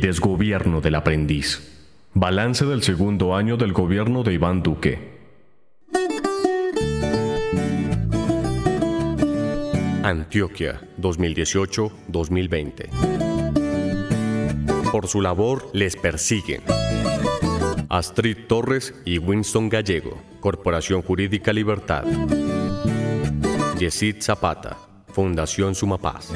[0.00, 1.60] Desgobierno del aprendiz.
[2.14, 5.20] Balance del segundo año del gobierno de Iván Duque.
[10.02, 12.88] Antioquia, 2018-2020.
[14.90, 16.62] Por su labor les persiguen.
[17.90, 22.04] Astrid Torres y Winston Gallego, Corporación Jurídica Libertad.
[23.78, 24.78] Yesid Zapata,
[25.12, 26.32] Fundación Sumapaz.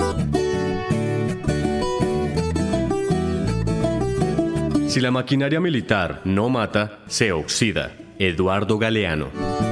[4.94, 7.90] Si la maquinaria militar no mata, se oxida.
[8.16, 9.63] Eduardo Galeano.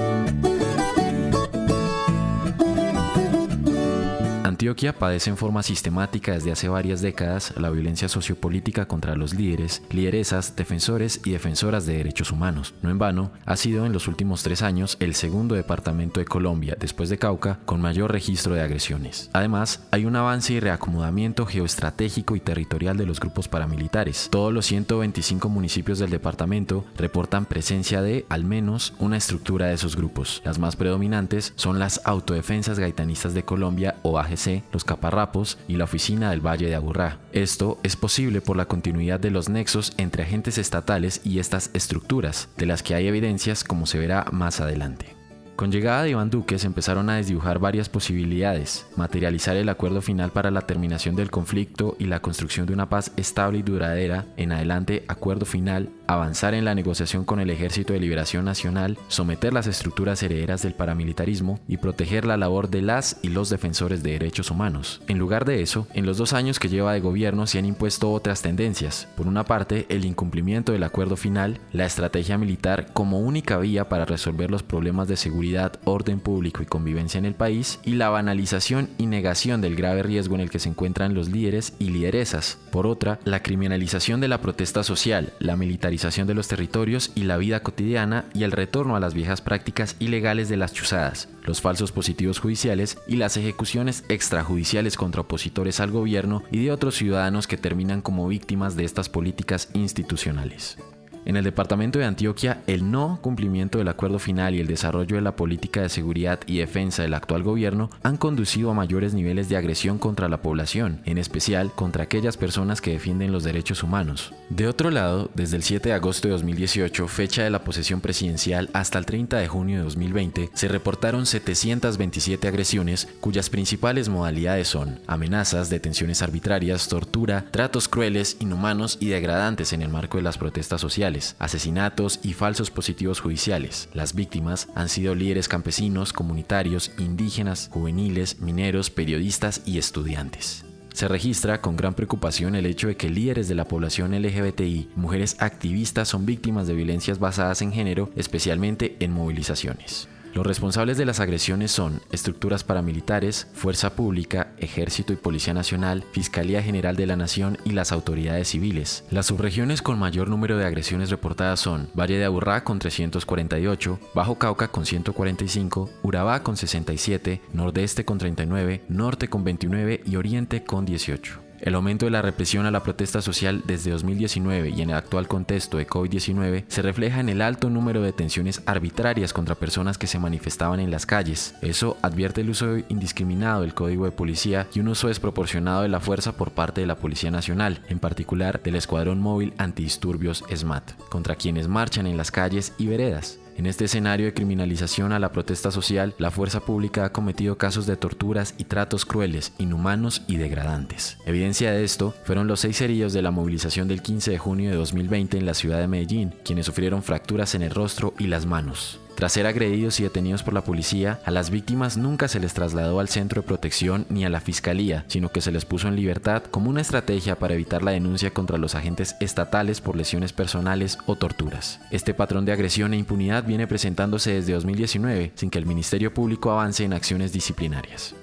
[4.63, 9.83] Antioquia padece en forma sistemática desde hace varias décadas la violencia sociopolítica contra los líderes,
[9.91, 12.73] lideresas, defensores y defensoras de derechos humanos.
[12.81, 16.77] No en vano, ha sido en los últimos tres años el segundo departamento de Colombia,
[16.79, 19.31] después de Cauca, con mayor registro de agresiones.
[19.33, 24.29] Además, hay un avance y reacomodamiento geoestratégico y territorial de los grupos paramilitares.
[24.31, 29.97] Todos los 125 municipios del departamento reportan presencia de, al menos, una estructura de esos
[29.97, 30.41] grupos.
[30.45, 35.85] Las más predominantes son las Autodefensas Gaitanistas de Colombia o AGC los Caparrapos y la
[35.85, 37.19] oficina del Valle de Aburrá.
[37.33, 42.49] Esto es posible por la continuidad de los nexos entre agentes estatales y estas estructuras,
[42.57, 45.22] de las que hay evidencias como se verá más adelante.
[45.57, 50.31] Con llegada de Iván Duque se empezaron a desdibujar varias posibilidades, materializar el acuerdo final
[50.31, 54.53] para la terminación del conflicto y la construcción de una paz estable y duradera, en
[54.53, 59.67] adelante acuerdo final, avanzar en la negociación con el Ejército de Liberación Nacional, someter las
[59.67, 64.51] estructuras herederas del paramilitarismo y proteger la labor de las y los defensores de derechos
[64.51, 65.03] humanos.
[65.07, 68.11] En lugar de eso, en los dos años que lleva de gobierno se han impuesto
[68.11, 69.07] otras tendencias.
[69.17, 74.07] Por una parte, el incumplimiento del acuerdo final, la estrategia militar como única vía para
[74.07, 75.42] resolver los problemas de seguridad
[75.85, 80.35] orden público y convivencia en el país, y la banalización y negación del grave riesgo
[80.35, 82.59] en el que se encuentran los líderes y lideresas.
[82.71, 87.37] Por otra, la criminalización de la protesta social, la militarización de los territorios y la
[87.37, 91.93] vida cotidiana y el retorno a las viejas prácticas ilegales de las chuzadas, los falsos
[91.93, 97.57] positivos judiciales y las ejecuciones extrajudiciales contra opositores al gobierno y de otros ciudadanos que
[97.57, 100.79] terminan como víctimas de estas políticas institucionales.
[101.25, 105.23] En el departamento de Antioquia, el no cumplimiento del acuerdo final y el desarrollo de
[105.23, 109.57] la política de seguridad y defensa del actual gobierno han conducido a mayores niveles de
[109.57, 114.35] agresión contra la población, en especial contra aquellas personas que defienden los derechos humanos.
[114.51, 118.69] De otro lado, desde el 7 de agosto de 2018, fecha de la posesión presidencial,
[118.73, 124.99] hasta el 30 de junio de 2020, se reportaron 727 agresiones cuyas principales modalidades son
[125.07, 130.81] amenazas, detenciones arbitrarias, tortura, tratos crueles, inhumanos y degradantes en el marco de las protestas
[130.81, 133.89] sociales asesinatos y falsos positivos judiciales.
[133.93, 140.65] Las víctimas han sido líderes campesinos, comunitarios, indígenas, juveniles, mineros, periodistas y estudiantes.
[140.95, 145.37] Se registra con gran preocupación el hecho de que líderes de la población LGBTI, mujeres
[145.39, 150.09] activistas, son víctimas de violencias basadas en género, especialmente en movilizaciones.
[150.35, 156.63] Los responsables de las agresiones son estructuras paramilitares, Fuerza Pública, Ejército y Policía Nacional, Fiscalía
[156.63, 159.05] General de la Nación y las autoridades civiles.
[159.11, 164.39] Las subregiones con mayor número de agresiones reportadas son Valle de Aburrá con 348, Bajo
[164.39, 170.87] Cauca con 145, Urabá con 67, Nordeste con 39, Norte con 29 y Oriente con
[170.87, 171.52] 18.
[171.63, 175.29] El aumento de la represión a la protesta social desde 2019 y en el actual
[175.29, 180.09] contexto de COVID-19 se refleja en el alto número de detenciones arbitrarias contra personas que
[180.09, 181.55] se manifestaban en las calles.
[181.63, 186.01] Eso advierte el uso indiscriminado del código de policía y un uso desproporcionado de la
[186.01, 191.37] fuerza por parte de la Policía Nacional, en particular del Escuadrón Móvil Antidisturbios SMAT, contra
[191.37, 193.39] quienes marchan en las calles y veredas.
[193.57, 197.87] En este escenario de criminalización a la protesta social, la fuerza pública ha cometido casos
[197.87, 201.19] de torturas y tratos crueles, inhumanos y degradantes.
[201.27, 204.77] Evidencia de esto fueron los seis heridos de la movilización del 15 de junio de
[204.77, 208.99] 2020 en la ciudad de Medellín, quienes sufrieron fracturas en el rostro y las manos.
[209.17, 212.99] Tras ser agredidos y detenidos por la policía, a las víctimas nunca se les trasladó
[212.99, 216.43] al centro de protección ni a la fiscalía, sino que se les puso en libertad
[216.45, 221.17] como una estrategia para evitar la denuncia contra los agentes estatales por lesiones personales o
[221.17, 221.81] torturas.
[221.91, 226.51] Este patrón de agresión e impunidad viene presentándose desde 2019 sin que el Ministerio Público
[226.51, 228.15] avance en acciones disciplinarias.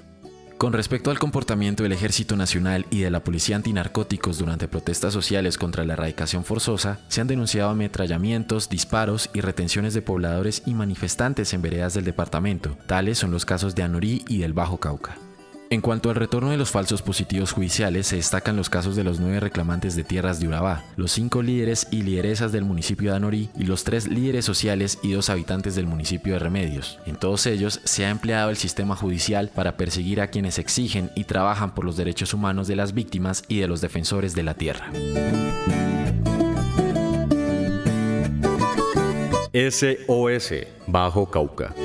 [0.60, 5.58] Con respecto al comportamiento del Ejército Nacional y de la Policía Antinarcóticos durante protestas sociales
[5.58, 11.54] contra la erradicación forzosa, se han denunciado ametrallamientos, disparos y retenciones de pobladores y manifestantes
[11.54, 12.78] en veredas del departamento.
[12.88, 15.29] Tales son los casos de Anorí y del Bajo Cauca.
[15.72, 19.20] En cuanto al retorno de los falsos positivos judiciales, se destacan los casos de los
[19.20, 23.50] nueve reclamantes de tierras de Urabá, los cinco líderes y lideresas del municipio de Anorí
[23.56, 26.98] y los tres líderes sociales y dos habitantes del municipio de Remedios.
[27.06, 31.26] En todos ellos se ha empleado el sistema judicial para perseguir a quienes exigen y
[31.26, 34.92] trabajan por los derechos humanos de las víctimas y de los defensores de la tierra.
[39.54, 40.54] SOS
[40.88, 41.76] Bajo Cauca.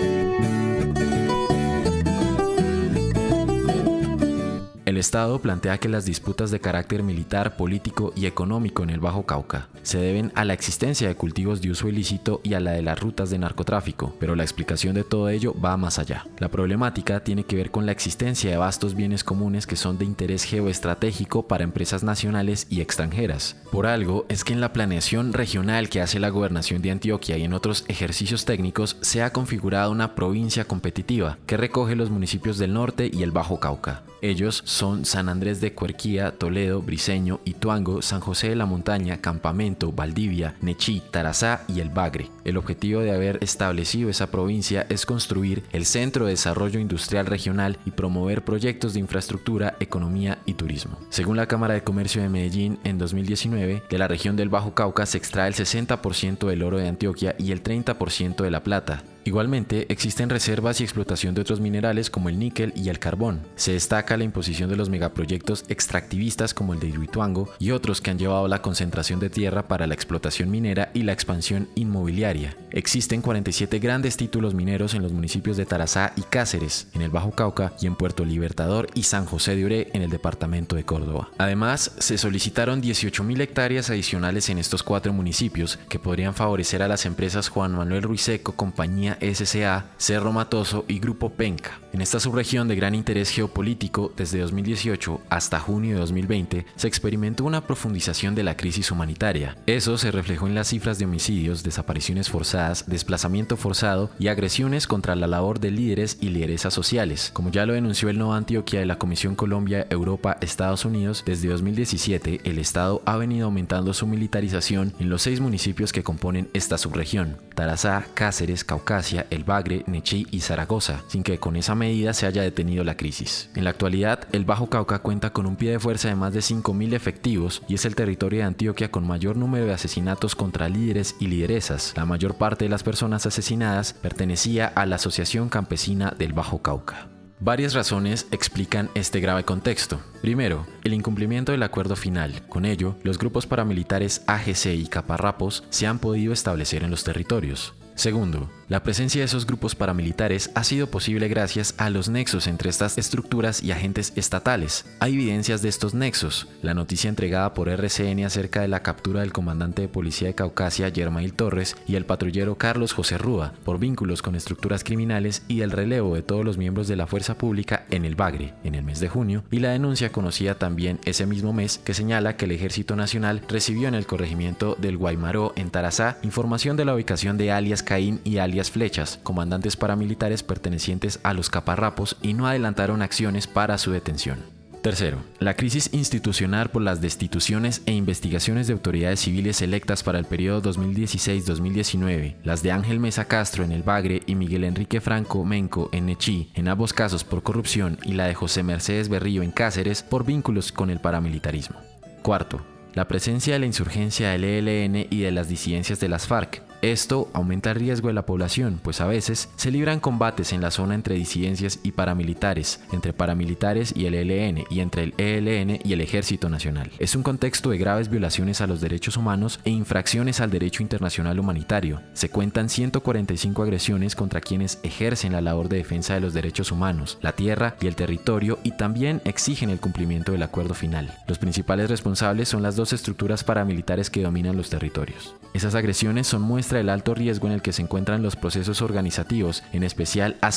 [4.94, 9.26] El Estado plantea que las disputas de carácter militar, político y económico en el Bajo
[9.26, 12.82] Cauca se deben a la existencia de cultivos de uso ilícito y a la de
[12.82, 16.28] las rutas de narcotráfico, pero la explicación de todo ello va más allá.
[16.38, 20.04] La problemática tiene que ver con la existencia de vastos bienes comunes que son de
[20.04, 23.56] interés geoestratégico para empresas nacionales y extranjeras.
[23.72, 27.42] Por algo es que en la planeación regional que hace la gobernación de Antioquia y
[27.42, 32.74] en otros ejercicios técnicos se ha configurado una provincia competitiva que recoge los municipios del
[32.74, 34.04] norte y el Bajo Cauca.
[34.22, 39.92] Ellos son San Andrés de Cuerquía, Toledo, Briseño, Ituango, San José de la Montaña, Campamento,
[39.92, 42.30] Valdivia, Nechí, Tarazá y El Bagre.
[42.44, 47.78] El objetivo de haber establecido esa provincia es construir el Centro de Desarrollo Industrial Regional
[47.84, 50.98] y promover proyectos de infraestructura, economía y turismo.
[51.08, 55.06] Según la Cámara de Comercio de Medellín, en 2019, de la región del Bajo Cauca
[55.06, 59.86] se extrae el 60% del oro de Antioquia y el 30% de la plata, Igualmente,
[59.88, 63.40] existen reservas y explotación de otros minerales como el níquel y el carbón.
[63.56, 68.10] Se destaca la imposición de los megaproyectos extractivistas como el de Iruituango y otros que
[68.10, 72.56] han llevado la concentración de tierra para la explotación minera y la expansión inmobiliaria.
[72.70, 77.30] Existen 47 grandes títulos mineros en los municipios de Tarazá y Cáceres, en el Bajo
[77.30, 81.30] Cauca y en Puerto Libertador y San José de Oré en el departamento de Córdoba.
[81.38, 87.06] Además, se solicitaron 18.000 hectáreas adicionales en estos cuatro municipios que podrían favorecer a las
[87.06, 91.78] empresas Juan Manuel Ruiseco, compañía SCA, Cerro Matoso y Grupo Penca.
[91.92, 97.44] En esta subregión de gran interés geopolítico, desde 2018 hasta junio de 2020, se experimentó
[97.44, 99.56] una profundización de la crisis humanitaria.
[99.66, 105.14] Eso se reflejó en las cifras de homicidios, desapariciones forzadas, desplazamiento forzado y agresiones contra
[105.14, 107.30] la labor de líderes y lideresas sociales.
[107.32, 111.48] Como ya lo denunció el Nuevo Antioquia de la Comisión Colombia, Europa, Estados Unidos, desde
[111.48, 116.78] 2017 el Estado ha venido aumentando su militarización en los seis municipios que componen esta
[116.78, 118.64] subregión, Tarazá, Cáceres,
[119.04, 122.96] Caucasia, el Bagre, Nechí y Zaragoza, sin que con esa medida se haya detenido la
[122.96, 123.50] crisis.
[123.54, 126.40] En la actualidad, el Bajo Cauca cuenta con un pie de fuerza de más de
[126.40, 131.16] 5.000 efectivos y es el territorio de Antioquia con mayor número de asesinatos contra líderes
[131.20, 131.92] y lideresas.
[131.96, 137.08] La mayor parte de las personas asesinadas pertenecía a la Asociación Campesina del Bajo Cauca.
[137.40, 140.00] Varias razones explican este grave contexto.
[140.22, 142.40] Primero, el incumplimiento del acuerdo final.
[142.48, 147.74] Con ello, los grupos paramilitares AGC y Caparrapos se han podido establecer en los territorios.
[147.96, 152.70] Segundo, la presencia de esos grupos paramilitares ha sido posible gracias a los nexos entre
[152.70, 154.86] estas estructuras y agentes estatales.
[155.00, 156.48] Hay evidencias de estos nexos.
[156.62, 160.90] La noticia entregada por RCN acerca de la captura del comandante de policía de Caucasia,
[160.90, 165.70] Germail Torres, y el patrullero Carlos José Rúa, por vínculos con estructuras criminales y el
[165.70, 168.98] relevo de todos los miembros de la fuerza pública en el Bagre, en el mes
[168.98, 172.96] de junio, y la denuncia conocida también ese mismo mes que señala que el Ejército
[172.96, 177.82] Nacional recibió en el corregimiento del Guaymaró, en Tarazá, información de la ubicación de alias
[177.82, 183.78] Caín y alias Flechas, comandantes paramilitares pertenecientes a los caparrapos y no adelantaron acciones para
[183.78, 184.54] su detención.
[184.84, 190.26] Tercero, la crisis institucional por las destituciones e investigaciones de autoridades civiles electas para el
[190.26, 195.88] periodo 2016-2019, las de Ángel Mesa Castro en el Bagre y Miguel Enrique Franco Menco
[195.92, 200.02] en Nechí, en ambos casos por corrupción, y la de José Mercedes Berrío en Cáceres
[200.02, 201.80] por vínculos con el paramilitarismo.
[202.20, 202.60] Cuarto,
[202.92, 206.62] la presencia de la insurgencia del ELN y de las disidencias de las FARC,
[206.92, 210.70] esto aumenta el riesgo de la población, pues a veces se libran combates en la
[210.70, 215.92] zona entre disidencias y paramilitares, entre paramilitares y el ELN y entre el ELN y
[215.92, 216.90] el Ejército Nacional.
[216.98, 221.40] Es un contexto de graves violaciones a los derechos humanos e infracciones al derecho internacional
[221.40, 222.02] humanitario.
[222.12, 227.18] Se cuentan 145 agresiones contra quienes ejercen la labor de defensa de los derechos humanos,
[227.22, 231.16] la tierra y el territorio y también exigen el cumplimiento del acuerdo final.
[231.28, 235.34] Los principales responsables son las dos estructuras paramilitares que dominan los territorios.
[235.54, 239.62] Esas agresiones son muestras el alto riesgo en el que se encuentran los procesos organizativos,
[239.72, 240.50] en especial a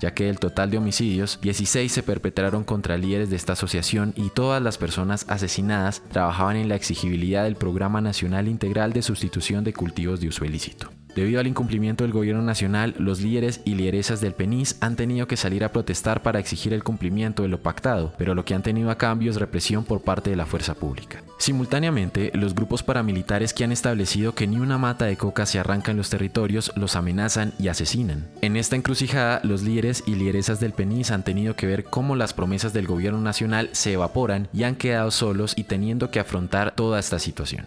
[0.00, 4.30] ya que del total de homicidios, 16 se perpetraron contra líderes de esta asociación y
[4.30, 9.72] todas las personas asesinadas trabajaban en la exigibilidad del Programa Nacional Integral de Sustitución de
[9.72, 10.90] Cultivos de Uso Ilícito.
[11.16, 15.38] Debido al incumplimiento del gobierno nacional, los líderes y lideresas del PENIS han tenido que
[15.38, 18.90] salir a protestar para exigir el cumplimiento de lo pactado, pero lo que han tenido
[18.90, 21.22] a cambio es represión por parte de la fuerza pública.
[21.38, 25.90] Simultáneamente, los grupos paramilitares que han establecido que ni una mata de coca se arranca
[25.90, 28.28] en los territorios los amenazan y asesinan.
[28.42, 32.34] En esta encrucijada, los líderes y lideresas del PENIS han tenido que ver cómo las
[32.34, 37.00] promesas del gobierno nacional se evaporan y han quedado solos y teniendo que afrontar toda
[37.00, 37.64] esta situación.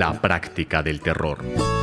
[0.00, 1.79] La práctica del terror.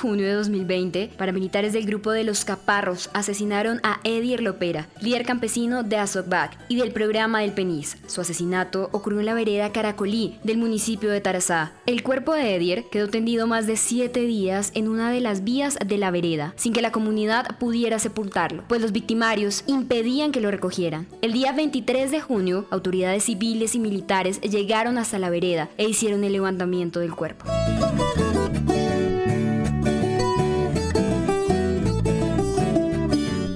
[0.00, 5.82] Junio de 2020, paramilitares del grupo de los Caparros asesinaron a Edier Lopera, líder campesino
[5.82, 7.98] de Azokbak y del programa del Penis.
[8.06, 11.72] Su asesinato ocurrió en la vereda Caracolí del municipio de Tarazá.
[11.86, 15.78] El cuerpo de Edier quedó tendido más de siete días en una de las vías
[15.84, 20.50] de la vereda, sin que la comunidad pudiera sepultarlo, pues los victimarios impedían que lo
[20.50, 21.06] recogieran.
[21.20, 26.24] El día 23 de junio, autoridades civiles y militares llegaron hasta la vereda e hicieron
[26.24, 27.44] el levantamiento del cuerpo.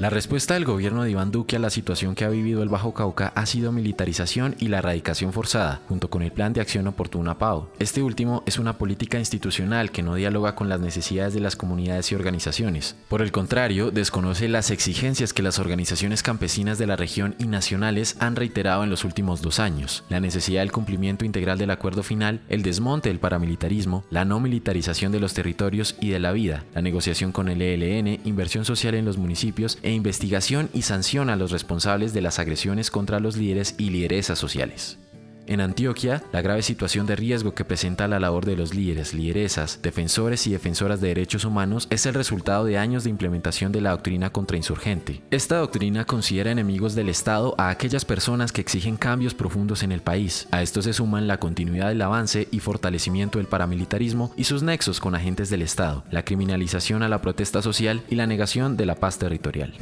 [0.05, 2.93] La respuesta del gobierno de Iván Duque a la situación que ha vivido el Bajo
[2.93, 7.39] Cauca ha sido militarización y la erradicación forzada, junto con el Plan de Acción Oportuna
[7.39, 7.71] PAO.
[7.79, 12.13] Este último es una política institucional que no dialoga con las necesidades de las comunidades
[12.13, 12.97] y organizaciones.
[13.09, 18.19] Por el contrario, desconoce las exigencias que las organizaciones campesinas de la región y nacionales
[18.21, 20.05] han reiterado en los últimos dos años.
[20.11, 25.13] La necesidad del cumplimiento integral del acuerdo final, el desmonte del paramilitarismo, la no militarización
[25.13, 29.07] de los territorios y de la vida, la negociación con el ELN, inversión social en
[29.07, 33.75] los municipios e investigación y sanción a los responsables de las agresiones contra los líderes
[33.79, 34.99] y lideresas sociales.
[35.47, 39.81] En Antioquia, la grave situación de riesgo que presenta la labor de los líderes, lideresas,
[39.83, 43.91] defensores y defensoras de derechos humanos es el resultado de años de implementación de la
[43.91, 45.23] doctrina contrainsurgente.
[45.31, 50.01] Esta doctrina considera enemigos del Estado a aquellas personas que exigen cambios profundos en el
[50.01, 50.49] país.
[50.51, 54.99] A esto se suman la continuidad del avance y fortalecimiento del paramilitarismo y sus nexos
[54.99, 58.95] con agentes del Estado, la criminalización a la protesta social y la negación de la
[58.95, 59.75] paz territorial.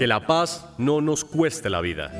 [0.00, 2.10] Que la paz no nos cueste la vida.